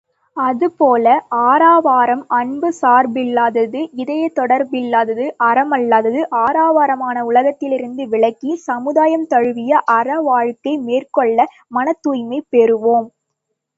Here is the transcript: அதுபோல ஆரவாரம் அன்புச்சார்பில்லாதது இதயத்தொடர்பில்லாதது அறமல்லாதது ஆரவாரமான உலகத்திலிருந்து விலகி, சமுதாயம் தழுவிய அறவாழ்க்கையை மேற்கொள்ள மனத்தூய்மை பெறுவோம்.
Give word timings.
அதுபோல 0.37 1.07
ஆரவாரம் 1.47 2.23
அன்புச்சார்பில்லாதது 2.37 3.81
இதயத்தொடர்பில்லாதது 4.01 5.25
அறமல்லாதது 5.49 6.21
ஆரவாரமான 6.41 7.17
உலகத்திலிருந்து 7.29 8.05
விலகி, 8.13 8.53
சமுதாயம் 8.67 9.27
தழுவிய 9.33 9.83
அறவாழ்க்கையை 9.97 10.75
மேற்கொள்ள 10.87 11.37
மனத்தூய்மை 11.71 12.41
பெறுவோம். 12.51 13.07